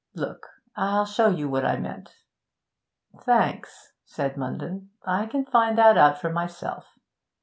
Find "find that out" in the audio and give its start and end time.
5.45-6.17